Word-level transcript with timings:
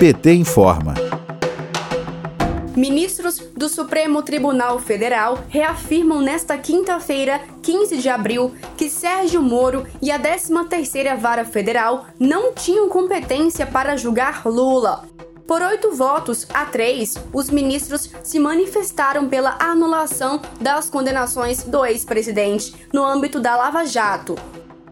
PT 0.00 0.32
informa. 0.32 0.94
Ministros 2.74 3.38
do 3.54 3.68
Supremo 3.68 4.22
Tribunal 4.22 4.78
Federal 4.78 5.40
reafirmam 5.50 6.22
nesta 6.22 6.56
quinta-feira, 6.56 7.38
15 7.62 7.98
de 7.98 8.08
abril, 8.08 8.54
que 8.78 8.88
Sérgio 8.88 9.42
Moro 9.42 9.86
e 10.00 10.10
a 10.10 10.18
13ª 10.18 11.18
Vara 11.18 11.44
Federal 11.44 12.06
não 12.18 12.54
tinham 12.54 12.88
competência 12.88 13.66
para 13.66 13.94
julgar 13.94 14.46
Lula. 14.46 15.04
Por 15.46 15.60
oito 15.60 15.94
votos 15.94 16.46
a 16.54 16.64
três, 16.64 17.18
os 17.30 17.50
ministros 17.50 18.10
se 18.22 18.38
manifestaram 18.38 19.28
pela 19.28 19.58
anulação 19.60 20.40
das 20.58 20.88
condenações 20.88 21.64
do 21.64 21.84
ex-presidente 21.84 22.74
no 22.90 23.04
âmbito 23.04 23.38
da 23.38 23.54
Lava 23.54 23.84
Jato. 23.84 24.34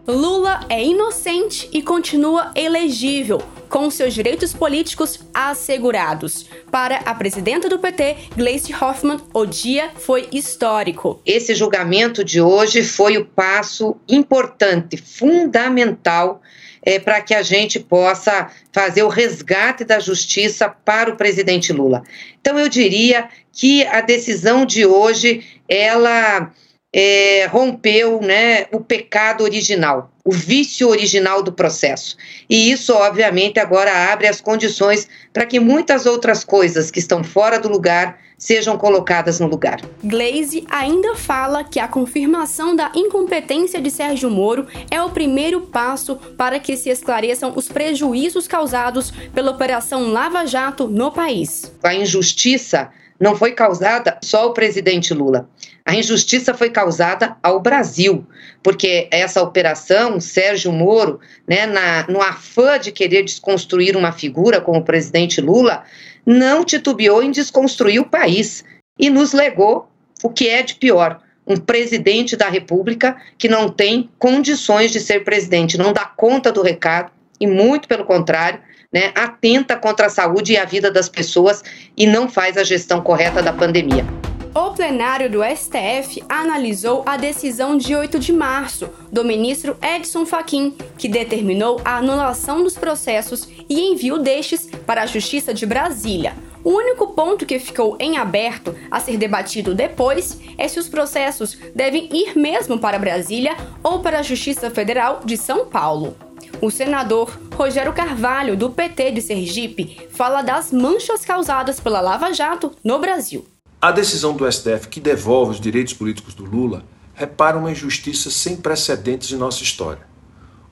Lula 0.09 0.61
é 0.69 0.83
inocente 0.83 1.69
e 1.71 1.83
continua 1.83 2.51
elegível, 2.55 3.39
com 3.69 3.91
seus 3.91 4.11
direitos 4.11 4.51
políticos 4.51 5.19
assegurados. 5.31 6.47
Para 6.71 6.97
a 7.05 7.13
presidenta 7.13 7.69
do 7.69 7.77
PT, 7.77 8.15
Gleice 8.35 8.73
Hoffmann, 8.73 9.21
o 9.31 9.45
dia 9.45 9.91
foi 9.95 10.27
histórico. 10.31 11.21
Esse 11.23 11.53
julgamento 11.53 12.23
de 12.23 12.41
hoje 12.41 12.81
foi 12.81 13.17
o 13.17 13.25
passo 13.25 13.97
importante, 14.09 14.97
fundamental 14.97 16.41
é, 16.81 16.97
para 16.97 17.21
que 17.21 17.35
a 17.35 17.43
gente 17.43 17.79
possa 17.79 18.49
fazer 18.73 19.03
o 19.03 19.09
resgate 19.09 19.83
da 19.83 19.99
justiça 19.99 20.67
para 20.67 21.11
o 21.11 21.17
presidente 21.17 21.71
Lula. 21.71 22.01
Então 22.41 22.57
eu 22.57 22.67
diria 22.67 23.29
que 23.51 23.85
a 23.85 24.01
decisão 24.01 24.65
de 24.65 24.87
hoje 24.87 25.43
ela 25.67 26.51
é, 26.93 27.45
rompeu 27.45 28.19
né, 28.21 28.65
o 28.71 28.79
pecado 28.79 29.43
original, 29.43 30.11
o 30.25 30.31
vício 30.31 30.89
original 30.89 31.43
do 31.43 31.51
processo. 31.51 32.17
E 32.49 32.71
isso, 32.71 32.93
obviamente, 32.93 33.59
agora 33.59 34.11
abre 34.11 34.27
as 34.27 34.41
condições 34.41 35.07
para 35.31 35.45
que 35.45 35.59
muitas 35.59 36.05
outras 36.05 36.43
coisas 36.43 36.89
que 36.89 36.99
estão 36.99 37.23
fora 37.23 37.59
do 37.59 37.69
lugar 37.69 38.17
sejam 38.39 38.77
colocadas 38.77 39.39
no 39.39 39.47
lugar. 39.47 39.81
Glaze 40.01 40.65
ainda 40.69 41.13
fala 41.13 41.63
que 41.63 41.77
a 41.77 41.89
confirmação 41.89 42.73
da 42.73 42.89
incompetência 42.95 43.81
de 43.81 43.91
Sérgio 43.91 44.31
Moro 44.31 44.65
é 44.89 45.01
o 45.03 45.09
primeiro 45.09 45.61
passo 45.61 46.15
para 46.37 46.57
que 46.57 46.77
se 46.77 46.89
esclareçam 46.89 47.51
os 47.55 47.67
prejuízos 47.67 48.47
causados 48.47 49.11
pela 49.33 49.51
Operação 49.51 50.09
Lava 50.09 50.45
Jato 50.45 50.87
no 50.87 51.11
país. 51.11 51.71
A 51.83 51.93
injustiça 51.93 52.89
não 53.19 53.35
foi 53.35 53.51
causada 53.51 54.17
só 54.23 54.43
ao 54.43 54.53
presidente 54.53 55.13
Lula. 55.13 55.49
A 55.85 55.95
injustiça 55.95 56.53
foi 56.53 56.69
causada 56.69 57.35
ao 57.43 57.59
Brasil, 57.59 58.25
porque 58.63 59.07
essa 59.11 59.41
operação, 59.41 60.19
Sérgio 60.19 60.71
Moro, 60.71 61.19
né, 61.47 61.65
na, 61.65 62.07
no 62.07 62.21
afã 62.21 62.79
de 62.79 62.91
querer 62.91 63.23
desconstruir 63.23 63.97
uma 63.97 64.11
figura 64.11 64.61
como 64.61 64.79
o 64.79 64.85
presidente 64.85 65.41
Lula, 65.41 65.83
não 66.25 66.63
titubeou 66.63 67.23
em 67.23 67.31
desconstruir 67.31 67.99
o 67.99 68.05
país 68.05 68.63
e 68.97 69.09
nos 69.09 69.33
legou 69.33 69.89
o 70.23 70.29
que 70.29 70.47
é 70.47 70.61
de 70.61 70.75
pior. 70.75 71.21
Um 71.47 71.57
presidente 71.57 72.35
da 72.35 72.47
República 72.47 73.17
que 73.37 73.47
não 73.47 73.69
tem 73.69 74.09
condições 74.19 74.91
de 74.91 74.99
ser 74.99 75.23
presidente, 75.23 75.77
não 75.77 75.91
dá 75.91 76.05
conta 76.05 76.51
do 76.51 76.61
recado 76.61 77.11
e, 77.39 77.47
muito 77.47 77.87
pelo 77.87 78.05
contrário, 78.05 78.59
né, 78.91 79.11
atenta 79.15 79.75
contra 79.75 80.07
a 80.07 80.09
saúde 80.09 80.53
e 80.53 80.57
a 80.57 80.65
vida 80.65 80.91
das 80.91 81.07
pessoas 81.07 81.63
e 81.95 82.07
não 82.07 82.27
faz 82.27 82.57
a 82.57 82.63
gestão 82.63 83.01
correta 83.01 83.41
da 83.41 83.53
pandemia. 83.53 84.05
O 84.53 84.71
plenário 84.71 85.29
do 85.29 85.41
STF 85.43 86.23
analisou 86.27 87.03
a 87.05 87.17
decisão 87.17 87.77
de 87.77 87.95
8 87.95 88.17
de 88.17 88.33
março 88.33 88.89
do 89.11 89.23
ministro 89.23 89.77
Edson 89.79 90.25
Fachin, 90.25 90.75
que 90.97 91.07
determinou 91.07 91.79
a 91.85 91.97
anulação 91.97 92.63
dos 92.63 92.75
processos 92.75 93.47
e 93.69 93.79
envio 93.79 94.17
destes 94.17 94.67
para 94.87 95.03
a 95.03 95.05
Justiça 95.05 95.53
de 95.53 95.67
Brasília. 95.67 96.33
O 96.63 96.71
único 96.71 97.13
ponto 97.13 97.45
que 97.45 97.59
ficou 97.59 97.95
em 97.99 98.17
aberto 98.17 98.75
a 98.89 98.99
ser 98.99 99.17
debatido 99.17 99.75
depois 99.75 100.39
é 100.57 100.67
se 100.67 100.79
os 100.79 100.89
processos 100.89 101.57
devem 101.75 102.09
ir 102.11 102.37
mesmo 102.37 102.79
para 102.79 102.99
Brasília 102.99 103.55
ou 103.83 103.99
para 103.99 104.19
a 104.19 104.23
Justiça 104.23 104.69
Federal 104.71 105.21
de 105.23 105.37
São 105.37 105.67
Paulo. 105.67 106.17
O 106.61 106.69
senador 106.69 107.39
Rogério 107.55 107.93
Carvalho, 107.93 108.57
do 108.57 108.69
PT 108.69 109.11
de 109.11 109.21
Sergipe, 109.21 110.09
fala 110.11 110.41
das 110.41 110.73
manchas 110.73 111.23
causadas 111.23 111.79
pela 111.79 112.01
Lava 112.01 112.33
Jato 112.33 112.73
no 112.83 112.99
Brasil. 112.99 113.47
A 113.81 113.91
decisão 113.93 114.35
do 114.35 114.51
STF 114.51 114.89
que 114.89 114.99
devolve 114.99 115.51
os 115.51 115.61
direitos 115.61 115.93
políticos 115.93 116.33
do 116.33 116.43
Lula 116.43 116.83
repara 117.13 117.57
uma 117.57 117.71
injustiça 117.71 118.29
sem 118.29 118.57
precedentes 118.57 119.31
em 119.31 119.37
nossa 119.37 119.63
história. 119.63 120.01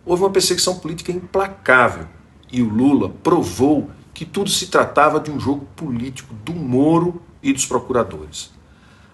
Houve 0.06 0.24
uma 0.24 0.30
perseguição 0.30 0.78
política 0.78 1.12
implacável 1.12 2.06
e 2.52 2.62
o 2.62 2.68
Lula 2.68 3.10
provou 3.24 3.90
que 4.14 4.26
tudo 4.26 4.50
se 4.50 4.68
tratava 4.68 5.22
de 5.22 5.32
um 5.32 5.40
jogo 5.40 5.66
político 5.74 6.34
do 6.34 6.54
Moro 6.54 7.22
e 7.42 7.54
dos 7.54 7.66
procuradores. 7.66 8.52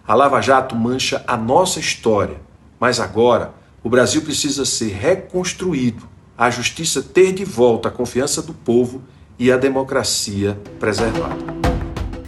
A 0.07 0.15
Lava 0.15 0.41
Jato 0.41 0.75
mancha 0.75 1.23
a 1.27 1.37
nossa 1.37 1.79
história, 1.79 2.41
mas 2.79 2.99
agora 2.99 3.53
o 3.83 3.89
Brasil 3.89 4.23
precisa 4.23 4.65
ser 4.65 4.89
reconstruído, 4.93 6.12
a 6.37 6.49
justiça 6.49 7.01
ter 7.01 7.33
de 7.33 7.45
volta 7.45 7.89
a 7.89 7.91
confiança 7.91 8.41
do 8.41 8.53
povo 8.53 9.03
e 9.37 9.51
a 9.51 9.57
democracia 9.57 10.59
preservada. 10.79 11.63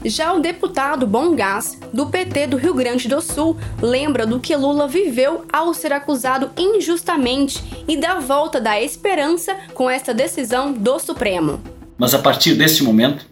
Já 0.05 0.33
o 0.33 0.39
deputado 0.39 1.07
Bom 1.07 1.35
Gás, 1.35 1.79
do 1.91 2.05
PT 2.05 2.47
do 2.47 2.57
Rio 2.57 2.75
Grande 2.75 3.07
do 3.07 3.19
Sul, 3.21 3.57
lembra 3.81 4.27
do 4.27 4.39
que 4.39 4.55
Lula 4.55 4.87
viveu 4.87 5.45
ao 5.51 5.73
ser 5.73 5.91
acusado 5.91 6.51
injustamente 6.55 7.63
e 7.87 7.97
da 7.97 8.19
volta 8.19 8.61
da 8.61 8.79
esperança 8.79 9.55
com 9.73 9.89
esta 9.89 10.13
decisão 10.13 10.71
do 10.71 10.99
Supremo. 10.99 11.59
Mas 11.97 12.13
a 12.13 12.19
partir 12.19 12.53
deste 12.53 12.83
momento, 12.83 13.25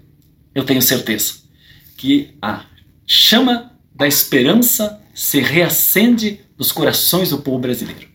eu 0.56 0.66
tenho 0.66 0.82
certeza 0.82 1.36
que 1.96 2.36
a 2.42 2.62
chama 3.06 3.72
da 3.94 4.08
esperança 4.08 5.00
se 5.14 5.40
reacende 5.40 6.40
nos 6.58 6.72
corações 6.72 7.30
do 7.30 7.38
povo 7.38 7.60
brasileiro. 7.60 8.08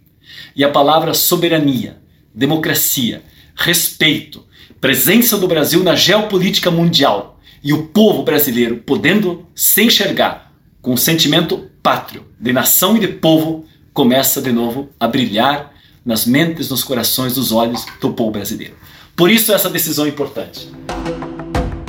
E 0.56 0.64
a 0.64 0.70
palavra 0.70 1.14
soberania, 1.14 1.97
democracia, 2.38 3.22
respeito, 3.56 4.44
presença 4.80 5.36
do 5.36 5.48
Brasil 5.48 5.82
na 5.82 5.96
geopolítica 5.96 6.70
mundial 6.70 7.40
e 7.64 7.72
o 7.72 7.88
povo 7.88 8.22
brasileiro 8.22 8.76
podendo 8.76 9.44
se 9.56 9.82
enxergar 9.82 10.52
com 10.80 10.94
o 10.94 10.98
sentimento 10.98 11.68
pátrio 11.82 12.24
de 12.38 12.52
nação 12.52 12.96
e 12.96 13.00
de 13.00 13.08
povo 13.08 13.64
começa 13.92 14.40
de 14.40 14.52
novo 14.52 14.88
a 15.00 15.08
brilhar 15.08 15.74
nas 16.04 16.24
mentes, 16.24 16.70
nos 16.70 16.84
corações, 16.84 17.36
nos 17.36 17.50
olhos 17.50 17.84
do 18.00 18.12
povo 18.12 18.30
brasileiro. 18.30 18.76
Por 19.16 19.28
isso 19.28 19.52
essa 19.52 19.68
decisão 19.68 20.06
é 20.06 20.08
importante. 20.08 20.68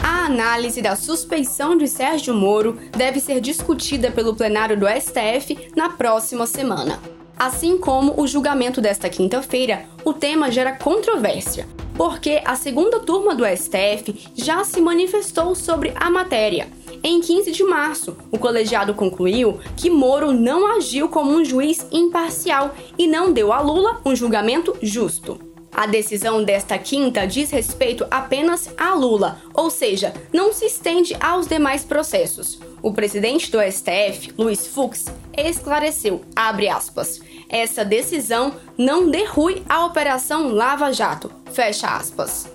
A 0.01 0.25
análise 0.25 0.81
da 0.81 0.95
suspeição 0.95 1.77
de 1.77 1.87
Sérgio 1.87 2.33
Moro 2.33 2.75
deve 2.97 3.19
ser 3.19 3.39
discutida 3.39 4.09
pelo 4.09 4.35
plenário 4.35 4.77
do 4.77 4.87
STF 4.87 5.69
na 5.75 5.89
próxima 5.89 6.47
semana. 6.47 6.99
Assim 7.39 7.77
como 7.77 8.21
o 8.21 8.27
julgamento 8.27 8.81
desta 8.81 9.07
quinta-feira, 9.07 9.85
o 10.03 10.11
tema 10.11 10.51
gera 10.51 10.75
controvérsia, 10.75 11.65
porque 11.95 12.41
a 12.43 12.53
segunda 12.57 12.99
turma 12.99 13.33
do 13.33 13.45
STF 13.45 14.27
já 14.35 14.65
se 14.65 14.81
manifestou 14.81 15.55
sobre 15.55 15.93
a 15.95 16.09
matéria. 16.09 16.67
Em 17.01 17.21
15 17.21 17.53
de 17.53 17.63
março, 17.63 18.17
o 18.29 18.37
colegiado 18.37 18.93
concluiu 18.93 19.57
que 19.77 19.89
Moro 19.89 20.33
não 20.33 20.67
agiu 20.75 21.07
como 21.07 21.31
um 21.31 21.45
juiz 21.45 21.87
imparcial 21.93 22.75
e 22.97 23.07
não 23.07 23.31
deu 23.31 23.53
a 23.53 23.61
Lula 23.61 24.01
um 24.05 24.13
julgamento 24.13 24.75
justo. 24.81 25.39
A 25.71 25.85
decisão 25.85 26.43
desta 26.43 26.77
quinta 26.77 27.25
diz 27.25 27.51
respeito 27.51 28.05
apenas 28.11 28.69
a 28.77 28.93
Lula, 28.93 29.39
ou 29.53 29.69
seja, 29.69 30.13
não 30.33 30.51
se 30.51 30.65
estende 30.65 31.15
aos 31.21 31.47
demais 31.47 31.85
processos. 31.85 32.59
O 32.81 32.91
presidente 32.91 33.49
do 33.49 33.59
STF, 33.61 34.33
Luiz 34.37 34.67
Fux, 34.67 35.05
esclareceu, 35.35 36.23
aspas, 36.35 37.21
essa 37.49 37.83
decisão 37.85 38.55
não 38.77 39.09
derrui 39.09 39.63
a 39.67 39.85
Operação 39.85 40.49
Lava 40.49 40.91
Jato, 40.91 41.31
fecha 41.51 41.87
aspas. 41.87 42.51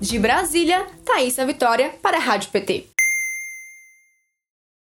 De 0.00 0.18
Brasília, 0.18 0.86
Thaisa 1.04 1.46
Vitória 1.46 1.90
para 2.02 2.16
a 2.16 2.20
Rádio 2.20 2.50
PT. 2.50 2.91